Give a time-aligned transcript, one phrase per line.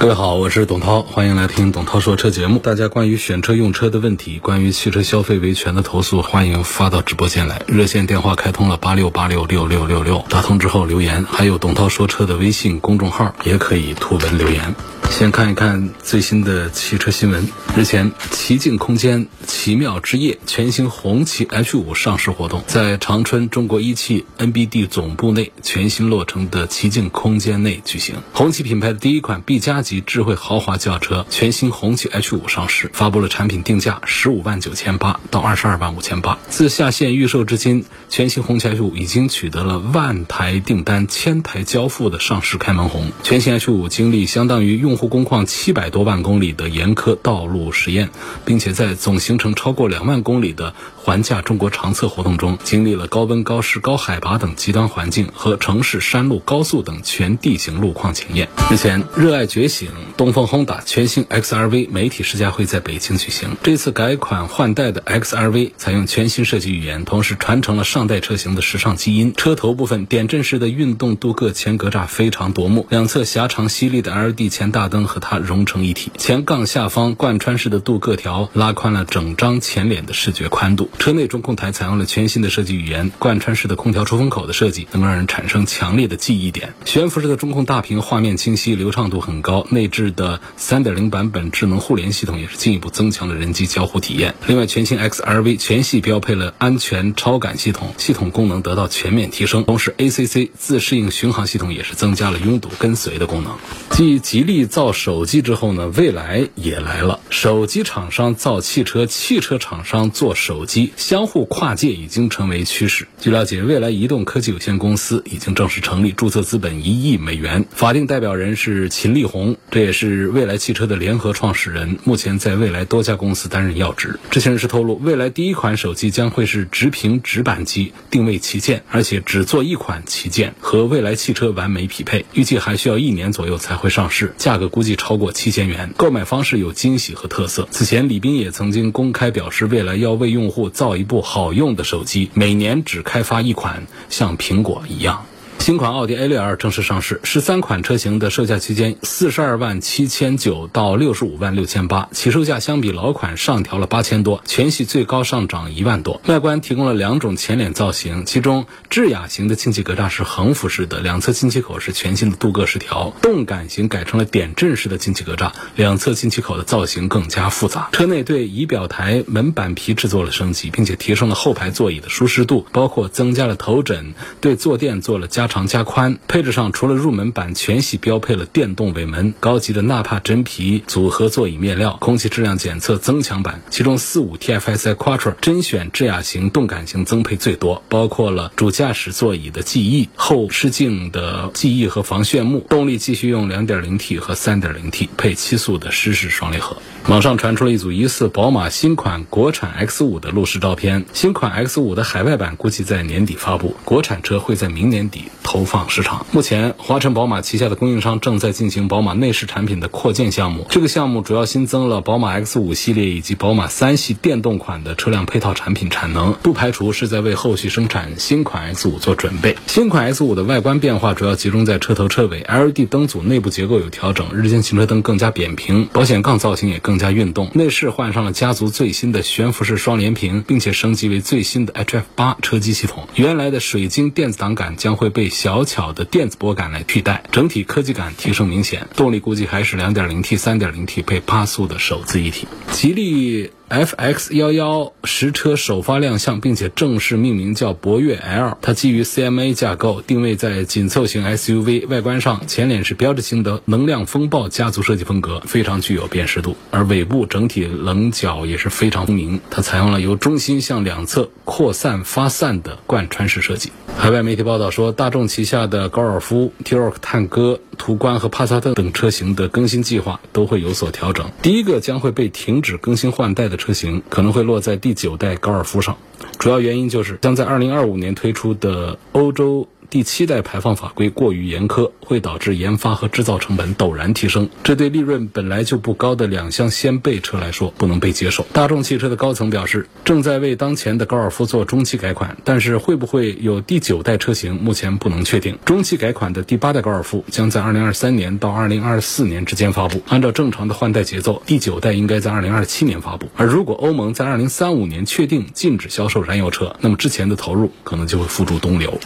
[0.00, 2.60] 各位好，我是董涛，欢迎来听董涛说车节目。
[2.60, 7.60] 大家关于选车用车的问题，关于汽车消费维权的投诉，欢迎发到直播间来。
[7.66, 14.72] 热线电话开通了八六八六六六六六，打通之后留言，还有董涛说车的微信公众号也可以图文留言。
[15.10, 17.48] 先看一看最新的汽车新闻。
[17.76, 28.16] 日前，奇境空间奇妙之夜全新红旗 H5 上市活动在长春中国一汽 NBD 总部内全新落成的奇境空间内举行。
[28.32, 36.38] 红旗品牌的第一款 B 加级智慧豪华轿车全新红旗 H5 上市，发布了产品定价十五万九千八到二十二万五千八。
[36.48, 43.10] 自下线预售至今，全新红旗 H5 已经取得了万台订单、千台交付的上市开门红。
[43.24, 48.10] 全新 H5 经历相当于用户工况七百多万公里的严苛道路实验，
[48.44, 58.48] 并且在总行程超过两万公里的环驾中国长测活动中，经历了高温、高湿、高海拔等极端环境和城市、山路、高速等全地形路况检验。
[58.70, 63.56] 日前，热爱觉醒东风 Honda 全新 XRV 媒体试驾会在北京举行。
[63.62, 69.32] 这次改款换代的 XRV 采用全新设计语言，同时传承了上代车型的时尚基因。
[69.34, 76.10] 车头部分点阵式的运动镀铬前格栅非常夺目，两侧狭长犀利的 LED 前大灯和它融成一体。
[76.18, 80.90] 前杠下方贯穿式的镀铬条拉宽了整张前脸的视觉宽度。
[80.98, 86.74] 车内中控台采用了全新的设计语言，贯穿式的空调出风口的设计能够让人产生强烈的记忆点。
[86.84, 89.66] 悬浮式的中控大屏画面清晰，流畅度很高。
[89.70, 94.34] 内置的3.0版本智能互联系统也是进一步增强了人机交互体验。
[94.46, 99.64] 另外，全新 XRV 全系标配了安全超感系统，系统功能得到全面提升。
[99.64, 103.56] 同时，ACC 自适应巡航系统也是增加了拥堵跟随的功能。
[103.90, 107.18] 继吉利造造手机之后呢，未来也来了。
[107.30, 113.08] 手机厂商造汽车，汽车厂商做手机，相互跨界已经成为趋势。
[113.20, 124.20] 据了解，未来移动科技有限公司已经正式成立，注册资本一亿美元，法定代表人是秦力红，这也是未来汽车的联合创始人，目前在未来多家公司担任要职。
[124.30, 132.24] 知情人士透露，未来第一款手机将会是直屏直板机，定位旗舰，而且只做一款旗舰，和未来汽车完美匹配。
[132.32, 135.92] 预计还需要一年左右才会上市，价格估计超过七千元。
[135.96, 137.68] 购买方式有惊喜和特色。
[137.70, 145.24] 此前，李斌也曾经公开表示，未来要为用户造一部好用的手机，每年只开发一款，像苹果一样。
[145.58, 156.22] 新款奥迪 A6L 正式上市，十三款车型的售价区间四十二万七千九到六十五万六千八，起售价相比老款上调了八千多，全系最高上涨一万多。
[156.26, 167.90] 外观提供了两种前脸造型，其中智雅型的进气格栅是横幅式的，两侧进气口是全新的镀铬饰条；动感型改成了点阵式的进气格栅，两侧进气口的造型更加复杂。
[167.92, 175.68] 车内对仪表台门板皮制作了升级，并且提升了后排座椅的舒适度，包括增加了头枕，对坐垫做了加长。
[175.68, 196.78] 加宽，配置上除了入门版全系标配了电动尾门，高级的纳帕真皮组合座椅面料，空气质量检测增强版，其中四五 TFSI Quattro 甄选智雅型动感型增配最多，包括了主驾驶座椅的记忆、后视镜的记忆和防眩目，动力继续用 2.0T 和 3.0T 配七速的湿式双离合。
[197.08, 206.26] 网上传出了一组疑似宝马新款国产 X5 的路试照片，新款 X5 的海外版估计在年底发布，国产车会在明年底投放市场。
[206.30, 219.56] 目前，华晨宝马旗下的供应商正在进行宝马内饰产品的扩建项目，这个项目主要新增了宝马 X5 系列以及宝马三系电动款的车辆配套产品产能，不排除是在为后续生产新款 X5 做准备。
[219.66, 227.50] 新款 X5 的外观变化主要集中在车头车尾，LED 灯组内部结构有调整，日间行车灯更加扁平，保险杠造型也更加运动。
[227.54, 233.08] 内饰换上了家族最新的悬浮式双联屏，并且升级为最新的 HF 八车机系统。
[233.14, 238.88] 原来的水晶电子挡杆将会被小巧的电子拨杆来替代，整体科技感提升明显。
[238.96, 242.48] 动力估计还是 2.0T、3.0T 配八速的手自一体。
[242.72, 243.52] 吉利。
[243.68, 248.56] FX 幺幺实车首发亮相，并且正式命名叫博越 L。
[248.62, 251.86] 它基于 CMA 架构，定位在紧凑型 SUV。
[251.86, 256.56] 外观上，前脸是标志性的能量风暴家族设计风格，非常具有辨识度。
[256.70, 263.70] 而尾部整体棱角也是非常分明，它采用了由中心向两侧扩散发散的贯穿式设计。
[263.98, 271.30] 海外媒体报道说，大众旗下的高尔夫、T-Roc 探戈、途观和帕萨特等车型的更新计划都会有所调整。
[271.40, 275.96] 第一个将会被停止更新换代的车型，可能会落在第九代高尔夫上。
[276.38, 279.66] 主要原因就是将在二零二五年推出的欧洲。
[279.90, 288.46] 第七代排放法规过于严苛，会导致研发和制造成本陡然提升，这对利润本来就不高的两厢掀背车来说不能被接受。
[288.52, 295.58] 大众汽车的高层表示，正在为当前的高尔夫做中期改款，但是会不会有第九代车型，目前不能确定。
[295.64, 303.30] 中期改款的第八代高尔夫将在二零二三年到二零二四年之间发布，按照正常的换代节奏，第九代应该在二零二七年发布。
[303.38, 309.00] 而如果欧盟在二零三五年确定禁止销售燃油车，那么之前的投入可能就会付诸东流。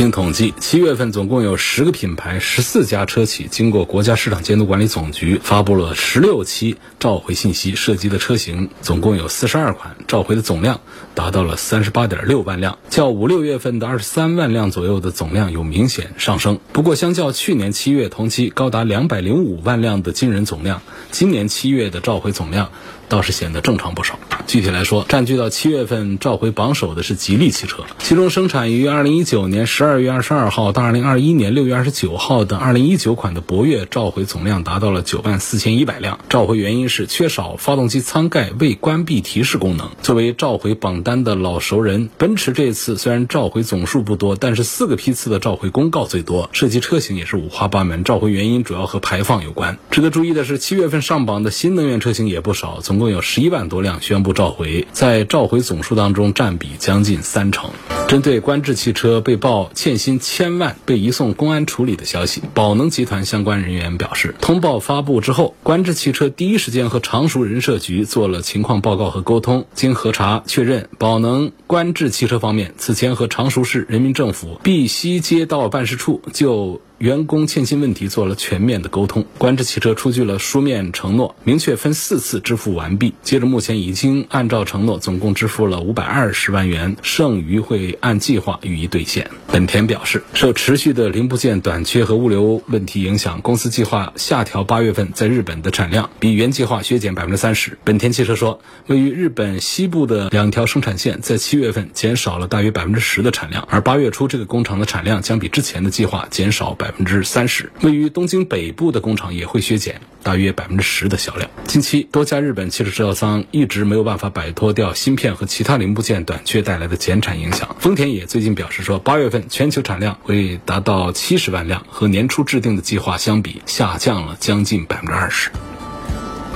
[0.00, 10.80] 经统计，七月份总共有十个品牌、十四家车企经过国家市场监督管理总局发布了十六期召回信息，涉及的车型总共有四十二款，召回的总量
[11.14, 16.60] 达到了三十八点六万辆，较五六月份的二十三万辆左右的总量有明显上升。
[16.72, 20.80] 不过，相较去年七月同期高达两百零五万辆的惊人总量，
[21.10, 22.72] 今年七月的召回总量。
[23.10, 24.18] 倒是显得正常不少。
[24.46, 36.20] 具体来说，占据到七月份召回榜首的是吉利汽车，其中生产于二零一九年十二月二十二号到二零二一年六月二十九号的二零一九款的博越召回总量达到了九万四千一百辆。
[36.28, 39.90] 召回原因是缺少发动机舱盖未关闭提示功能。
[40.00, 48.04] 作为召回榜单的老熟人，奔驰这次虽然召回总数不多，但是四个批次的召回公告最多，涉及车型也是五花八门。
[48.04, 49.78] 召回原因主要和排放有关。
[49.90, 52.99] 值得注意的是，七月份上榜的新能源车型也不少，总。
[53.00, 57.70] 共有十一万多辆宣布召回，在召回总数当中占比将近三成。
[58.06, 69.66] 针对观致汽车被曝欠薪千万被移送公安处理的消息，宝能集团相关人员表示，通报发布之后，观致汽车第一时间和常熟人社局做了情况报告和沟通。
[69.74, 76.80] 经核查确认，宝能观致汽车方面此前和常熟市人民政府碧溪街道办事处就。
[77.00, 83.14] 员工欠薪问题做了全面的沟通，观致汽车出具了书面承诺，明确分四次支付完毕。
[83.22, 89.30] 接着，目前已经按照承诺总共支付了五百二十万元，剩余会按计划予以兑现。
[89.50, 97.78] 本田表示，受持续的零部件短缺和物流问题影响，公司计划下调八月份在日本的产量，比原计划削减百分之三十。
[97.82, 106.89] 本田汽车说，位于日本西部的两条生产线在七月份减少了大约百分之十的产量，而八月初这个工厂的产量将比之前的计划减少百。
[106.90, 111.48] 百分之三十，位于东京北部的工厂也会削减大约百分之十的销量。
[111.68, 117.76] 近期，多家日本汽车制造商一直没有办法摆脱掉芯片和其他零部件短缺带来的减产影响。
[117.78, 125.48] 丰田也最近表示说，八月份全球产量会达到七十万辆，和年初制定的计划相比，下降了将近百分之二十。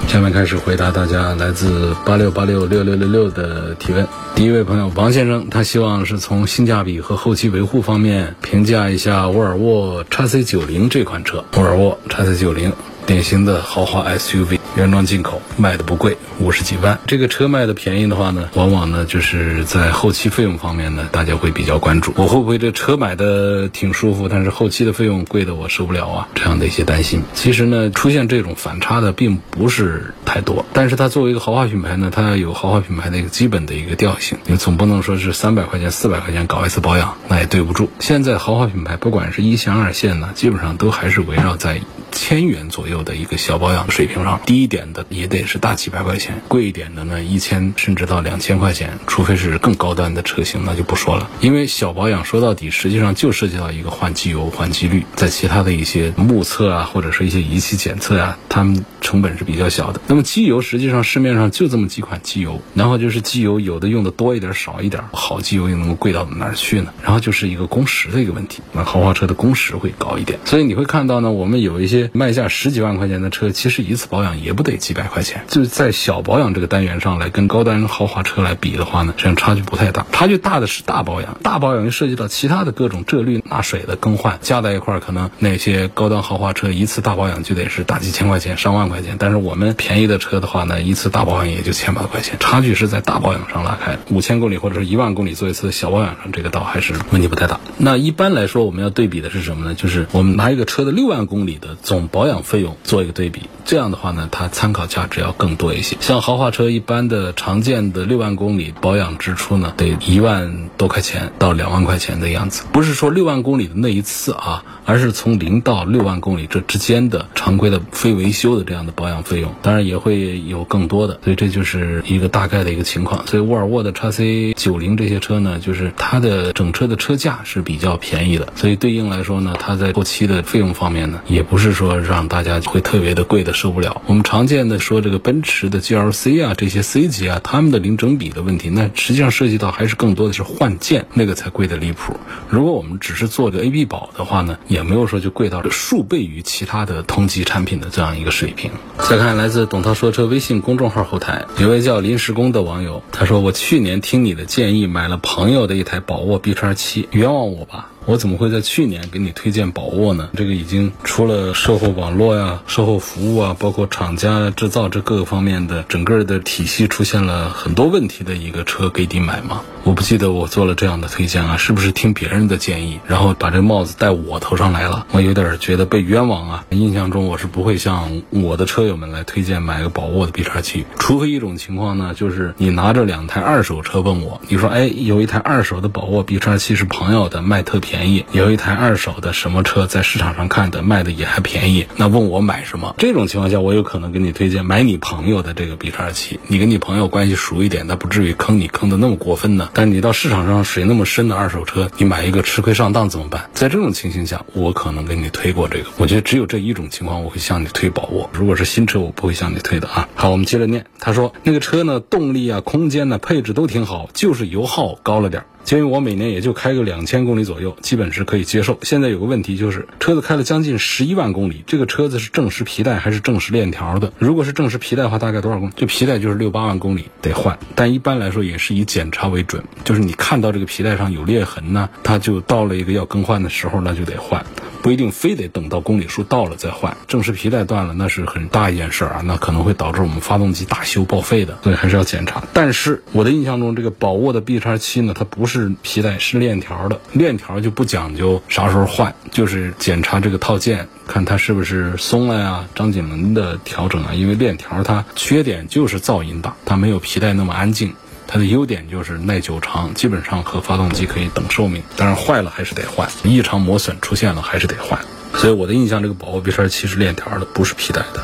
[0.06, 4.06] 下面开始回答大家来自八六八六六六六六的提问。
[4.36, 11.44] 第一位朋友王先生，他希望是从性价比和后期维护方面评价一下沃尔沃 x C 九零这款车。
[11.56, 12.72] 沃尔沃 x C 九零。
[13.06, 16.98] 典型的豪华 SUV，原装进口，卖的不贵，五十几万。
[17.06, 22.12] 这个车卖的便宜的话呢，往往呢就是在后期费用方面呢，大家会比较关注。
[22.16, 26.28] 我会不会这车买的挺舒服，但是后期的费用贵的我受不了啊？
[26.34, 27.22] 这样的一些担心。
[27.34, 30.64] 其实呢，出现这种反差的并不是太多。
[30.72, 34.38] 但是它作为一个豪华品牌呢，它有豪华品牌的一个基本的一个调性。
[34.46, 37.90] 你总不能说是三百块钱、四百块钱搞一次保养，那也对不住。
[38.00, 41.80] 现在豪华品牌不管是一线、二线呢，基本上都还是围绕在
[42.14, 42.94] 千元左右。
[43.04, 51.28] 的一个小保养水平上，低一点的也得是大几百块钱，贵一点的呢一千甚至到两千块钱，除非是更高端的车型，那就不说了。
[51.40, 60.00] 因为小保养说到底实际上就涉及到一个换机油、换机滤，在其他的一些目测啊，或者是一些仪器检测啊，他们成本是比较小的。
[60.06, 66.94] 那么机油实际上市面上就这么几款机油，然后就是机油有的用的多一点，少一点，好机油又能够贵到哪儿去呢？
[67.02, 72.94] 然后就是一个工时的一个问题，那豪华车的工时会高一点，所以你会看到呢，我们有一些卖价十几万。
[72.94, 75.42] 块钱的车，其实一次保养也不得几百块钱。
[75.48, 80.06] 就是在小保养这个单元上来跟高端豪华车来比的话呢，实际上差距不太大。
[80.12, 89.16] 差距大的是大保养，大保养又涉及到其他的各种这滤、那水的更换，加在一块儿，可能那些高端豪华车一次大保养就得是大几千块钱、上万块钱。
[89.18, 93.98] 但是我们便宜的车的话呢，一次大保养也就千把块钱，差距是在大保养上拉开。
[94.08, 97.58] 五千公里或者是一万公里做一次小保养上，这个倒还是问题不太大。
[97.76, 99.74] 那一般来说，我们要对比的是什么呢？
[99.74, 101.93] 就是我们拿一个车的六万公里的总。
[101.94, 103.42] 总保养费用做一个对比。
[103.64, 105.96] 这样的话呢，它参考价值要更多一些。
[106.00, 112.64] 像豪华车一般的常见的六万公里保养支出呢，得一万多块钱到两万块钱的样子。
[112.72, 121.20] 不是说六万公里的那一次啊，而是从零到六万公里这之间的常规的非维修的这样的保养费用，当然也会有更多的。
[121.22, 123.26] 所以这就是一个大概的一个情况。
[123.26, 133.54] 所以沃尔沃的叉 C 九零这些车呢，就是它的整车的车价是比较便宜的，所以对应来说呢，它在后期的费用方面呢，也不是说说让大家会特别的贵的。
[133.54, 134.02] 受不了。
[134.06, 142.16] 我们常见的说这个奔驰的 GLC 啊，这些 C 级啊，他们的零整比的问题，那实际上涉及到还是更多的是换件，那个才贵的离谱。
[142.48, 148.72] 如果我们只是做个 AB 保的话呢，也没有说就贵到数倍于其他的同级产品的这样一个水平。
[148.98, 160.28] 再看来自董涛说车微信公众号后台，有位叫临时工的网友，他说：“我去年听你的建议买了朋友的一台宝沃 B 叉七，冤枉我吧。”我怎么会在去年给你推荐宝沃呢？
[160.36, 169.62] 这个已经出了售后网络呀、售后服务啊，包括厂家制造这各个方面的整个的体系出现了很多问题的一个车给你买吗？
[169.84, 175.06] 我不记得我做了这样的推荐啊，是不是听别人的建议，然后把这帽子戴我头上来了？
[175.12, 176.64] 我有点觉得被冤枉啊！
[176.70, 187.93] 印象中我是不会向我的车友们来推荐买个宝沃的 B 叉七，除非一种情况呢，就是你拿着两台二手车问我，你说哎，有一台二手的宝沃 B 叉七是朋友的，卖特便。
[187.94, 192.92] 便宜有一台二手的什么车在市场上看的卖的也还便宜，那问我买什么？
[192.98, 196.40] 这种情况下，我有可能给你推荐买你朋友的这个 B 叉七。
[196.48, 199.70] 你跟你朋友关系熟一点，那不至于坑你坑的那么过分呢。
[199.74, 203.48] 但你到市场上水那么深的二手车，你买一个吃亏上当怎么办？
[203.52, 205.84] 在这种情形下，我可能给你推过这个。
[205.96, 208.28] 我觉得只有这一种情况，我会向你推宝沃。
[208.32, 210.08] 如果是新车，我不会向你推的啊。
[210.16, 210.84] 好，我们接着念。
[210.98, 215.46] 他说那个车呢，动力啊、空间呢、配置都挺好，就是油耗高了点儿。
[215.64, 218.78] 鉴于我每年也就开个两千公里左右，基本是可以接受。
[218.82, 224.12] 现在有个问题就是，车子开了将近十一万公里，这个车子是正时皮带还是正时链条的？
[224.18, 225.72] 如果是正时皮带的话，大概多少公里？
[225.74, 227.58] 这皮带就是六八万公里得换。
[227.74, 234.44] 但一般来说也是以检查为准，就是你看到这个皮带上有裂痕呢，它就到了一个要更换的时候，那就得换，
[234.84, 236.94] 不一定非得等到公里数到了再换。
[237.08, 242.44] 正时皮带断了，那是很大一件事儿啊，那可能会导致我们发动机大修报废的，所以还是要检查。
[242.52, 245.72] 但是我的印象中，这个宝沃的 B 叉七呢，它不是。
[245.82, 254.12] 皮带是链条的，链条就不讲究啥时候换，就是检查这个套件，看它是不是松了呀，张紧轮的调整啊。
[254.12, 257.94] 因为链条它缺点就是噪音大，它没有皮带那么安静。
[258.26, 261.82] 它的优点就是耐久长，基本上和发动机可以等寿命。
[261.96, 264.98] 当然坏了还是得换，异常磨损出现了还是得换。
[265.34, 268.22] 所以我的印象，这个宝沃 B 叉七是链条的，不是皮带的。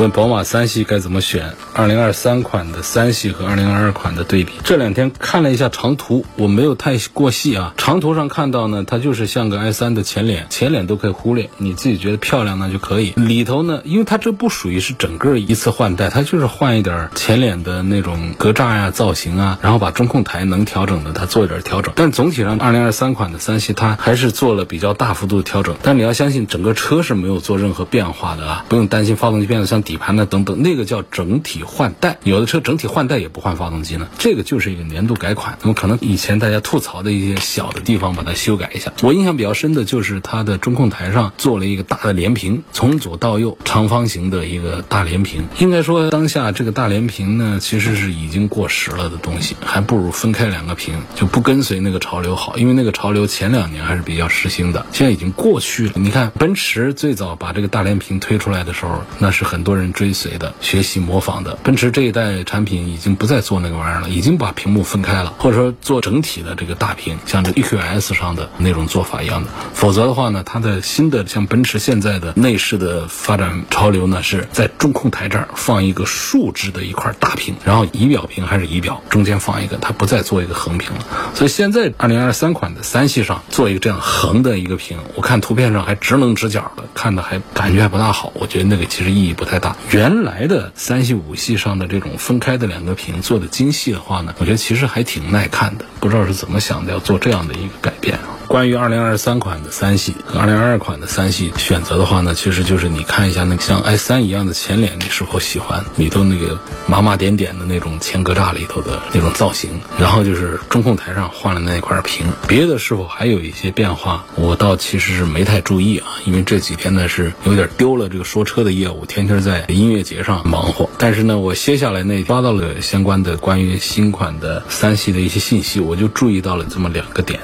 [0.00, 1.52] 问宝马三系该怎么选？
[1.74, 4.54] 二零二三款的三系和二零二二款的对比。
[4.64, 7.74] 这两天看了一下长图，我没有太过细啊。
[7.76, 13.12] 长图上看到呢，它就是像个 i 三的前脸，前脸都可以忽略，你自己觉得漂亮那就可以。
[13.14, 21.92] 里头呢，因为它这不属于是整个一次换代，它就是换一点前脸的那种格栅呀、造型啊，然后把中控台能调整的它做一点调整。
[21.94, 25.76] 但总体上，二零二三款的三系它还是做了比较大幅度的调整。
[25.82, 29.82] 但你要相信，整个车是没有做任何变化的啊，不用担心发动机变得像。
[29.90, 30.24] 底盘呢？
[30.24, 32.18] 等等，那个叫整体换代。
[32.22, 35.58] 有的车整体换代也不换发动机呢，这个就是一个年度改款。
[35.62, 38.92] 那么可能以前大家吐槽的一些小的地方，把它修改一下。
[39.02, 45.48] 我印象比较深的就是它的中控台上做了一个大的连屏，从左到右长方形的一个大连屏。
[45.58, 52.56] 应该说，当下这个大连屏呢，其实是已经过时了的东西，还不如分开两个屏，就不跟随那个潮流好。
[52.58, 55.94] 因为那个潮流前两年还是比较时兴的，现在已经过去了。
[55.96, 59.79] 你看，奔驰最早把这个大连屏推出来的时候，那是很多人。
[59.80, 69.50] 人追随的、学习模仿的，奔驰这一代产品已经不再做那个玩意儿了，已经把屏幕分开了，或者说做整体的这个大屏，像这 EQS 上的那种做法一样的。
[69.74, 81.06] 否则的话呢，它的新的像奔驰现在的内饰的发展潮流呢，是在中控台这儿放一个竖直的一块大屏，然后仪表屏还是仪表，中间放一个，它不再做一个横屏了。
[81.34, 88.32] 所以现在二零二三款的三系上做一个这样横的一个屏，我看图片上还直棱直角的，看的还感觉还不大好。
[88.34, 89.76] 我觉得那个其实意义不太大。
[89.92, 95.84] 原来的三系、五系上的这种分开的两个屏做的精细的话呢，我觉得其实还挺耐看的。
[96.00, 98.39] 不知道是怎么想的，要做这样的一个改变啊。
[98.50, 105.84] 关于二零二三款的三系和二零二二款的三系选择的话呢，其实就是你看一下那个像 i 三一样的前脸，你是否喜欢？
[105.94, 114.24] 里头那个麻麻点点的那种前格栅里头的那种造型，然后就是中控台上换了那块屏，别的是否还有一些变化？
[114.34, 120.90] 我倒其实是没太注意啊，因为这几天呢是有点丢了这个说车的业务，天天在音乐节上忙活。
[120.98, 127.38] 但是呢，我歇下来那抓到了相关的关于新款的三系的一些信息，我就注意到了这么两个点。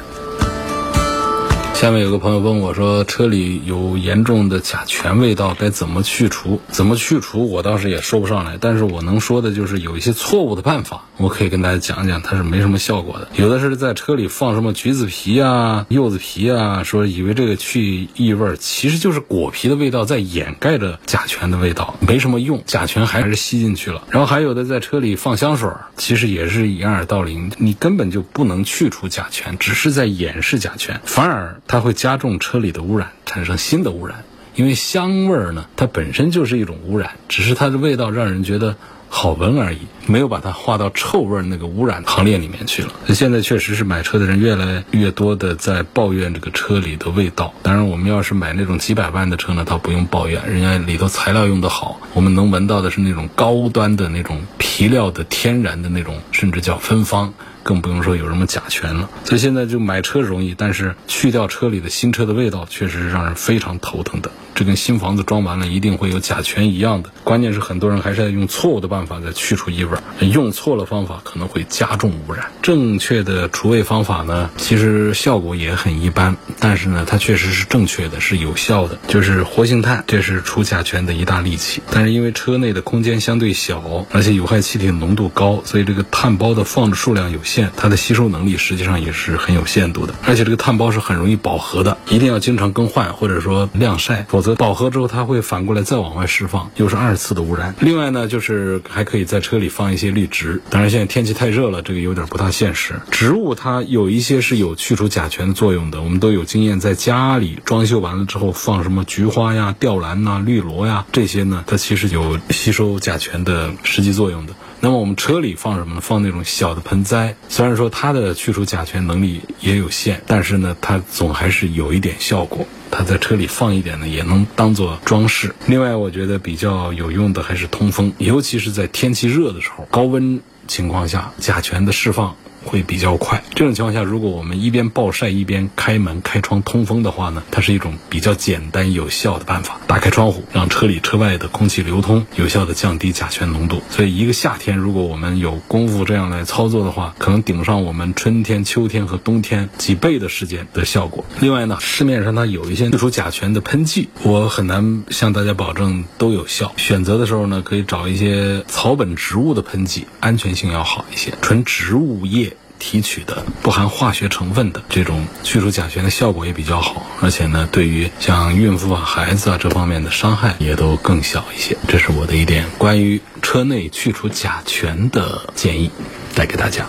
[1.77, 6.59] 下面有个朋友问我说，车里有严重的甲醛味道，该怎么去除？
[6.71, 7.51] 怎么去除？
[7.51, 13.29] 我倒是也说不上来，但是我能说的就是有一些错误的办法，我可以跟大家讲讲，它是没什么效果的。
[13.37, 24.03] 有的是在车里放什么橘子皮啊、柚子皮啊，说以为这个去异味，其实就是果皮的味道在掩盖着甲醛的味道，没什么用，甲醛还是吸进去了。
[24.09, 25.69] 然后还有的在车里放香水，
[25.99, 31.61] 其实也是掩耳盗铃，你根本就不能去除甲醛，只是在掩饰甲醛，反而。
[31.69, 34.25] 它会加重车里的污染，产生新的污染。
[34.55, 38.75] 因为香味儿呢，它本身就是一种污染，只是它的味道让人觉得
[39.11, 42.89] 好闻而已，没有把它划到臭味儿那个污染行列里面去了。
[43.15, 47.53] 现在确实是买车的人越来越多的在抱怨这个车里的味道。
[47.63, 57.35] 当然，我们要是买那种几百万的车呢，倒不用抱怨，人家里头材料用的好，我们能闻到的是那种高端的那种皮料的天然的那种，甚至叫芬芳。
[57.67, 64.31] 更不用说有什么甲醛了，所以现在就买车容易，但是去掉车里的新车的味道，确实是让人非常头疼的。
[64.57, 67.11] 这跟新房子装完了一定会有甲醛一样的。
[67.25, 72.51] 关键是很多人还是在用错误的办法在去除异味，用错了方法可能会加重污染。
[72.63, 78.99] 正确的除味方法呢，其实效果也很一般，但是呢，它确实是正确的，是有效的。
[79.07, 81.83] 就是活性炭，这是除甲醛的一大利器。
[81.91, 90.15] 但是因为车内的空间相对小，而且有害气体浓度高，所以这个炭包的放置数量有限，它的吸收能力实际上也是很有限度的。
[90.25, 94.46] 而且这个炭包是很容易饱和的，一定要经常更换或者说晾晒，否则。
[94.55, 97.75] 饱和之后，它会反过来再往外释放，又是二次的污染。
[97.81, 100.63] 另外呢，就是还可以在车里放一些绿植。
[100.71, 102.95] 当然，现在天气太热了，这个有点不大现实。
[103.11, 114.53] 植物它有一些是有去除甲醛的作用的，我们都有经验，在家里装修完了之后放什么菊花呀、吊兰呐、绿萝呀这些呢，它其实有吸收甲醛的实际作用的。
[114.81, 116.01] 那么我们车里放什么呢？
[116.01, 122.67] 放那种小的盆栽，虽然说它的去除甲醛能力也有限，但是呢，它总还是有一点效果。
[122.91, 125.55] 它在车里放一点呢，也能当做装饰。
[125.67, 132.37] 另外，我觉得比较有用的还是通风，尤其是在天气热的时候，高温情况下，甲醛的释放。
[132.67, 133.43] 会比较快。
[133.55, 139.81] 这种情况下，如果我们一边暴晒一边开门开窗通风的话呢，它是一种比较简单有效的办法。
[139.87, 143.81] 打开窗户，让车里车外的空气流通，有效的降低甲醛浓度。
[143.89, 151.25] 所以，一个夏天，如果我们有功夫这样来操作的话，可能顶上我们春天、秋天和冬天几倍的时间的效果。
[151.41, 156.73] 另外呢，市面上它有一些去除甲醛的喷剂，我很难向大家保证都有效。
[156.77, 161.33] 选择的时候呢，可以找一些草本植物的喷剂，安全性要好一些。
[161.41, 162.56] 纯植物液。
[162.79, 171.77] 提取的不含化学成分的这种去除甲醛的效果也比较好，而且呢，对于像孕妇啊、孩子啊这方面的伤害也都更小一些。
[171.89, 175.91] 这是我的一点关于车内去除甲醛的建议，
[176.35, 176.87] 带给大家。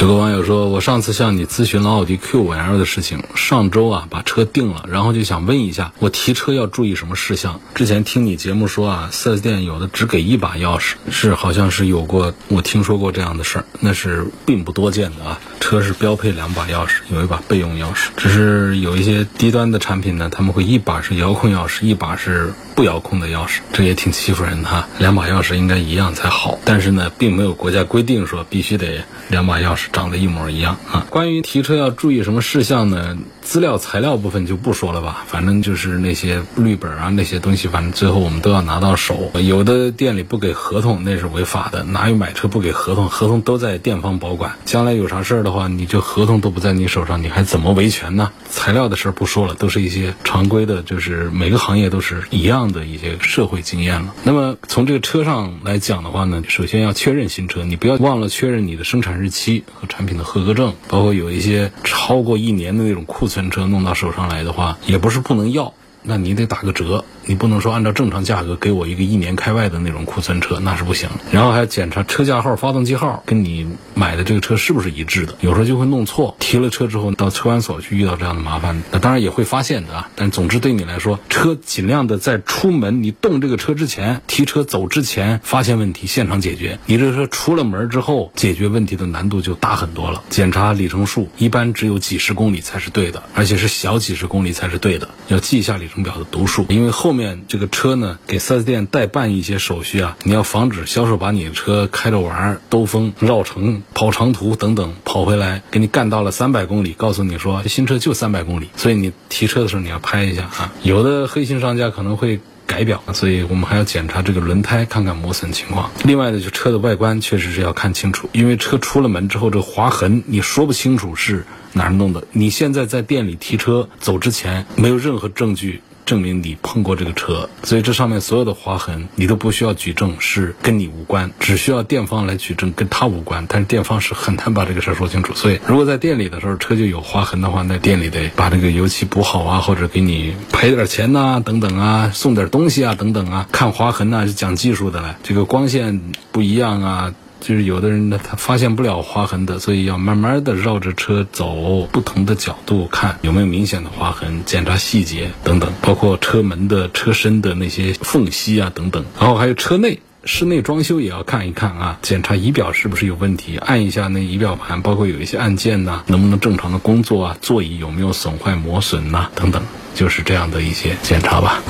[0.00, 7.60] 有个网友说：“我上次向你咨询了奥迪 Q5L 的事情，上周啊把车定了，然后就想问一下，我提车要注意什么事项？
[7.74, 15.38] 之前听你节目说啊，4S 店有的只给一把钥匙，是好像是有过，我听说过这样的事儿，那是并不多见的啊。
[15.60, 24.88] 车是标配两把钥匙，有一把备用钥匙，只是有一些低端的产品呢，他们会一把是遥控钥匙，一把是不遥控的钥匙，这也挺欺负人的哈。
[24.98, 31.06] 两把钥匙应该一样才好，但是呢，并没有国家规定说必须得两把钥匙。”长得一模一样啊！
[31.10, 33.16] 关于提车要注意什么事项呢？
[33.42, 39.32] 资料材料部分就不说了吧，反正就是那些绿本啊那些东西，反正最后我们都要拿到手。
[39.34, 41.82] 有的店里不给合同，那是违法的。
[41.82, 43.08] 哪有买车不给合同？
[43.08, 44.52] 合同都在店方保管。
[44.64, 48.30] 将来有啥事儿的话，你就合同都不在你手上，你还怎么维权呢？
[48.48, 54.14] 材料的事儿不说了，都是一些常规的，就是每个行业都是一样的一些社会经验了。
[54.22, 59.64] 那么从这个车上来讲的话呢，首先要确认新车，你不要忘了确认你的生产日期。
[59.80, 65.72] 和产品的合格证，包括有一些超过一年的那种库存车弄到手上来的话，也不是不能要。
[66.02, 71.08] 那你得打个折，你不能说按照正常价格给我一个一年开外的那种库存车，那是不行。
[71.30, 76.34] 然后还要检查车架号、发动机号跟你买的这个车是不是一致的，有时候就会弄错。
[76.40, 80.10] 提了车之后到车管所去遇到这样的麻烦，那当然也会发现的啊。
[80.16, 86.80] 但总之对你来说，车尽量的在出门你动这个车之前，提车走之前发现问题现场解决。
[86.86, 90.24] 你这车出了门之后解决问题的难度就大很多了。
[90.30, 95.86] 检查里程数一般只有几十公里才是对的，而且是小几十公里才是对的，要记一下里。
[95.86, 97.19] 程表的读数，因为后面。
[97.20, 110.72] 面这个车呢给 4S 店代办一些手续啊，你要防止销售把你的车开着玩儿、兜风、绕城、跑长途等等跑回来，给你干到了三百公里，告诉你说新车就三百公里，所以你提车的时候你要拍一下啊。
[110.82, 112.40] 有的黑心商家可能会。
[112.70, 115.90] 改表，所以我们还要检查这个轮胎，看看磨损情况。
[116.04, 122.22] 另外呢，就车的外观确实是要看清楚，因为车出了门之后，这划痕你说不清楚是哪儿弄的。
[122.30, 125.82] 你现在在店里提车走之前，没有任何证据。
[126.10, 133.46] 证明你碰过这个车，所以这上面所有的划痕你都不需要举证，是跟你无关，只需要店方来举证，跟他无关。
[133.48, 135.32] 但是店方是很难把这个事儿说清楚。
[135.34, 143.46] 所以如果在店里的时候车就有划痕的话，那店里得把这个油漆补好啊，或者给你赔点钱呐，等等啊，送点东西啊，等等啊。
[143.52, 146.00] 看划痕呢是讲技术的了，这个光线
[146.32, 147.14] 不一样啊。
[147.40, 169.62] 就是有的人呢，他发现不了划痕的，所以要慢慢的绕着车走，不同的角度看有没有明显的划痕，检查细节等等，包括车门的车身的那些缝隙啊等等，然后还有车内室内装修也要看一看啊，检查仪表是不是有问题，按一下那仪表盘，包括有一些按键呐，能不能正常的工作啊，座椅有没有损坏磨损呐等等，
[169.94, 171.62] 就是这样的一些检查吧。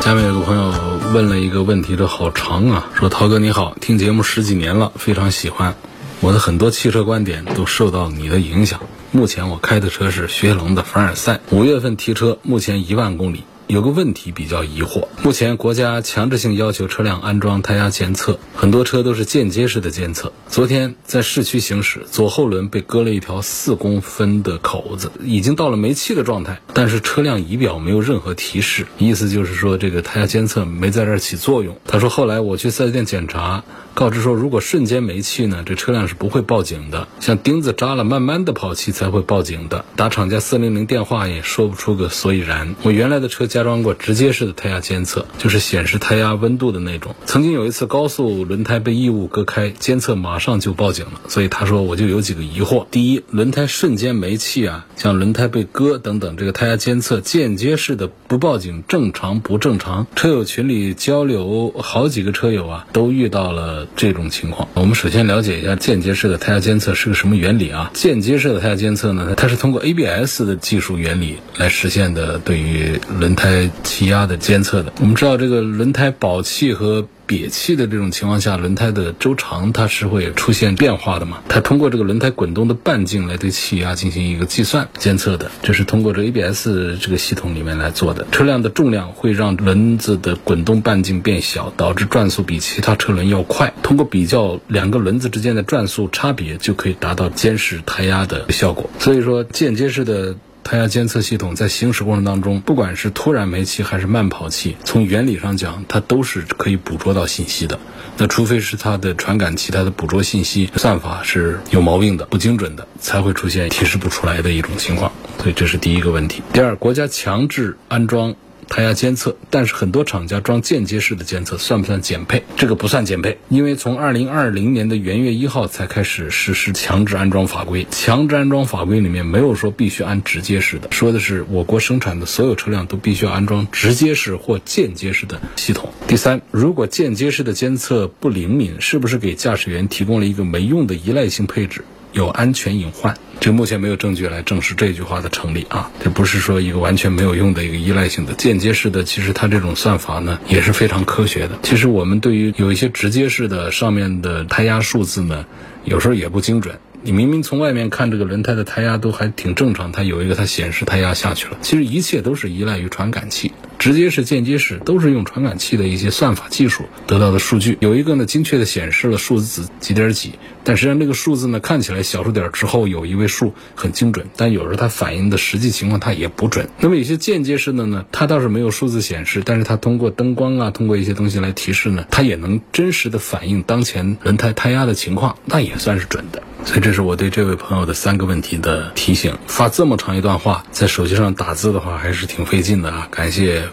[0.00, 0.72] 下面有个朋友
[1.12, 2.88] 问了一个问题，这好长啊！
[2.94, 5.74] 说涛哥你好，听节目十几年了，非常喜欢，
[6.20, 8.80] 我的很多汽车观点都受到你的影响。
[9.10, 13.42] 目前我开的车是雪铁龙的凡尔赛，五月份提车，目前一万公里。
[13.68, 20.32] 有个问题比较疑惑，目前国家强制性要求车辆安装胎压监测，很多车都是间接式的监测。
[20.48, 31.76] 昨天在市区行驶，左后轮被割了一条四公分的口子，已经到了没气的状态，但是车辆仪表没有任何提示，意思就是说这个胎压监测没在这儿起作用。
[31.86, 33.64] 他说后来我去四 S 店检查。
[33.94, 37.08] 告知说，如果瞬间没气呢，这车辆是不会报警的。
[37.18, 39.84] 像钉子扎了，慢慢的跑气才会报警的。
[39.96, 42.76] 打厂家四零零电话也说不出个所以然。
[42.84, 47.16] 我原来的车加装过直接式的胎压监测，就是显示胎压温度的那种。
[47.26, 51.20] 曾经有一次高速轮胎被异物割开，监测马上就报警了。
[51.28, 60.06] 所以他说我就有几个疑惑：第一，轮胎瞬间没气啊，像轮胎被割等等，这个胎压监测间接式的不报警，正常不正常？
[60.14, 63.86] 车友群里交流，好几个车友啊都遇到了。
[63.96, 67.90] 这种情况，我们首先了解一下间接式的胎压监测是个什么原理啊？
[67.94, 73.47] 间接式的胎压监测呢，它是通过 ABS 的技术原理来实现的，对于轮胎
[73.82, 74.92] 气压的监测的。
[75.00, 81.38] 我们知道这个轮胎保气和瘪气的这种情况下，轮胎的周长它是会出现变化的嘛？
[81.48, 88.26] 它通过这个轮胎滚动的半径来对气压进行一个计算监测的，这是通过这 ABS 这个系统里面来做的。
[88.32, 93.74] 车辆的重量会让轮子的滚动半径变小，导致转速比其他车轮要快。
[93.82, 98.88] 通过比较两个轮子之间的转速差别，就可以达到监视胎压的效果。
[98.98, 100.36] 所以说，间接式的。
[100.64, 107.78] 胎压监测系统在行驶过程当中，不管是突然没气还是慢跑气，从原理上讲，它都是可以捕捉到信息的。
[108.16, 115.10] 那除非是它的传感器它的捕捉信息算法是有毛病的、不精准的，才会出现提示不出来的一种情况。
[115.38, 116.42] 所以这是第一个问题。
[116.52, 118.34] 第二，国家强制安装。
[118.68, 122.44] 胎压监测，但是很多厂家装间接式的监测，算不算减配？
[122.56, 135.92] 这个不算减配，因为从二零二零年的元月一号才开始实施强制安装法规，强制安装法规里面没有说必须安直接式的，说的是我国生产的所有车辆都必须要安装直接式或间接式的系统。
[136.06, 141.84] 第三，如果间接式的监测不灵敏，是不是给驾驶员提供了一个没用的依赖性配置？
[142.12, 145.90] 有安全隐患，这目前没有证据来证实这句话的成立啊！
[146.02, 151.58] 这不是说一个完全没有用的一个依赖性的间接式的，其实它这种算法呢也是非常科学的。
[151.62, 155.44] 其实我们对于有一些直接式的上面的胎压数字呢，
[155.84, 156.78] 有时候也不精准。
[157.00, 161.56] 你明明从外面看这个轮胎的胎压都还挺正常，它有一个它显示胎压下去了。
[161.62, 167.78] 其实一切都是依赖于传感器，直接式、间接式都是用传感器的一些算法技术得到的数据。
[167.80, 176.68] 有一个呢精确的显示了数字几点几，但实际上这个数字呢看起来小数点之后有一位数很精准，但有时候它反映的实际情况它也不准。
[176.80, 186.42] 那么有些间接式的呢，它倒是没有数字显示，但是它通过灯光啊，通过一些东西来提示呢，它也能真实的反映当前轮胎胎压的情况，那也算是准的。
[186.64, 189.38] 所以这是我对这位朋友的三个问题的提醒。
[189.46, 193.08] 发这么长一段话，在手机上打字的话，还是挺费劲的啊！
[193.12, 193.67] 感谢。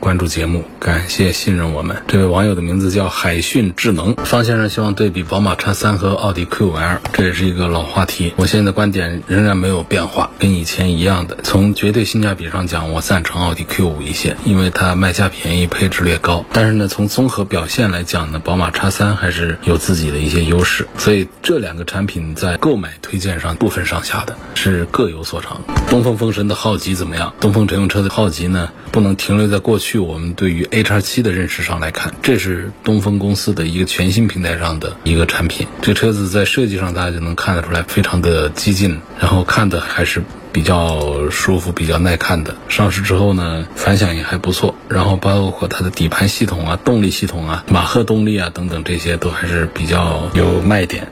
[0.00, 1.96] 关注节目，感谢信任我们。
[2.06, 8.32] 这位网友的名字叫海讯智能，方先生希望对比宝马叉三和奥迪 Q5L，这也是一个老话题。
[8.36, 11.38] 我现在的观点仍然没有变化，跟以前一样的。
[11.42, 16.44] 从绝对性价比上讲，我赞成奥迪 Q5 一些，因为它卖价便宜，配置略高。
[16.52, 20.86] 但是呢，从综合表现来讲呢，宝马叉三还是有自己的一些优势。
[20.98, 25.60] 所以这两个产品在购买推荐上不分上下的，是各有所长。
[25.88, 27.32] 东风风神的浩吉怎么样？
[27.40, 29.85] 东风乘用车的浩吉呢，不能停留在过去。
[29.86, 35.68] 去我们对于 A 叉七的认识上来看，这是东风公司的一个全新平台上的一个产品。
[35.80, 40.20] 这车子在设计上大家就能看得出来，非常的激进，然后看的还是
[40.52, 42.56] 比较舒服、比较耐看的。
[42.68, 44.74] 上市之后呢，反响也还不错。
[44.88, 51.06] 然后包括它的底盘系统啊、动力系统啊、马赫动力啊等等这些都还是比较有卖点。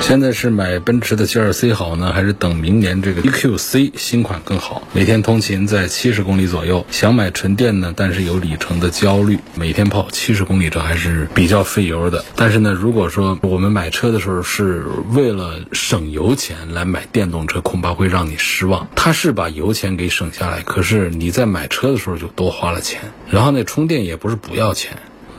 [0.00, 4.86] 现在是买奔驰的 G2C 好呢，还是等明年这个 EQC 新款更好？
[4.92, 12.22] 每天通勤在七十公里左右，想买纯电呢，但是有里程的焦虑，每天跑七十公里这还是比较费油的。
[12.36, 18.86] 但是呢，如果说我们买车的时候是为了省油钱来买电动车，恐怕会让你失望。
[18.94, 24.92] 它是把油钱给省下来，可是你在买车的时候就多花了钱，然后那充电也不是不要钱。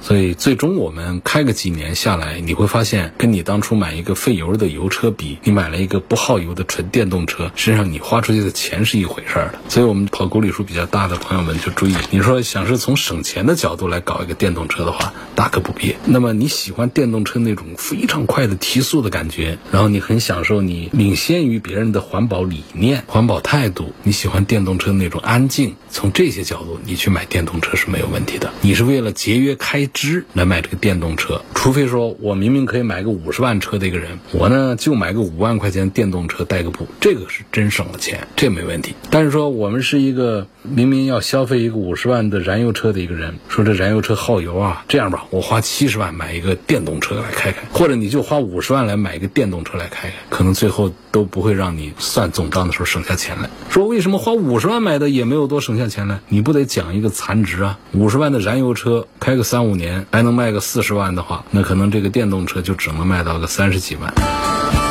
[0.06, 9.60] 所以最终我们开个几年下来，你会发现，跟你当初买一个费油的油车比，你买了一个不耗油的纯电动车，实际上你花出去的钱是一回事儿的。
[9.68, 15.96] 所以我们跑公里数比较大的朋友们就注意，你说想是从省钱的角度来搞一个电动车的话，大可不必。
[16.06, 28.54] 那么你喜欢电动车那种非常快的提速的感觉，然后你很享受你领先于别人的环保理念、环保态度，你喜欢电动车那种安静，从这些角度你去买电动车是没有问题的。
[28.62, 29.90] 你是为了节约开。
[29.96, 38.94] 支来买这个电动车，除非说我明明可以买个五十万车的一个人，我呢就买个五万块钱电动车代个步，这个是真省了钱，这没问题。
[39.10, 53.50] 但是说我们是一个明明要消费一个五十万的燃油车的一个人，说这燃油车耗油啊，这样吧，我花七十万买一个电动车来开开，或者你就花五十万来买一个电动车来开开，可能最后都不会让你算总账的时候省下钱来。
[53.70, 56.20] 说为什么花五十万买的也没有多省下钱来？
[56.28, 57.80] 你不得讲一个残值啊？
[57.94, 59.85] 五十万的燃油车开个三五年。
[60.12, 64.14] 还能卖个四十万的话，那可能这个电动车就只能卖到个三十几万。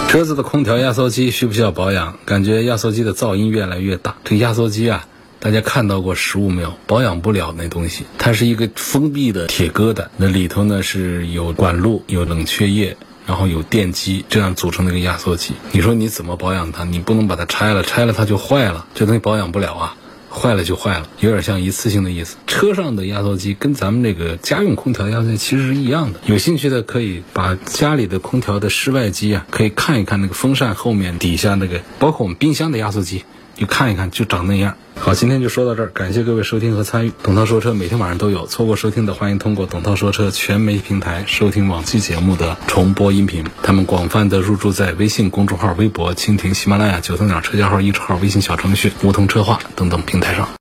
[0.09, 2.19] 车子的空调压缩机需不需要保养？
[2.25, 4.15] 感觉压缩机的噪音越来越大。
[4.25, 5.07] 这压缩机啊，
[5.41, 6.75] 大家看到过实物没有？
[6.87, 15.55] 保养不了那东西，它是一个封闭的铁疙瘩，那里头呢是有管路、有冷却液，然后有电机，这样组成的一个压缩机。
[15.73, 16.85] 你说你怎么保养它？
[16.85, 19.97] 你不能把它拆了，拆了它就坏了，这东西保养不了啊。
[20.35, 22.37] 坏了就坏了，有点像一次性的意思。
[22.47, 26.21] 车上的压缩机跟咱们这个家用空调压缩机其实是一样的。
[26.27, 33.25] 有兴趣的可以把家里的空调的室外机啊，可以看一看那个风扇后面底下那个，包括我们冰箱的压缩机，
[33.57, 34.75] 你看一看就长那样。
[34.97, 37.13] 好，今天就说到这儿，感谢各位收听和参与。
[37.23, 43.45] 董涛说车每天晚上都有，错过收听的欢迎通过董涛说车全媒平台收听往期节目的重播音频。
[43.63, 50.49] 他们广泛的入驻在微信公众号、微博、蜻蜓、喜马拉雅、九头鸟车架号、一车号、微信小程序、梧桐车话等等平台上。